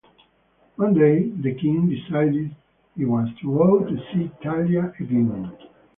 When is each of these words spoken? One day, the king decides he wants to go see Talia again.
One 0.77 0.95
day, 0.95 1.29
the 1.29 1.53
king 1.53 1.87
decides 1.87 2.51
he 2.97 3.05
wants 3.05 3.39
to 3.41 3.47
go 3.55 3.97
see 4.11 4.31
Talia 4.41 4.91
again. 4.99 5.51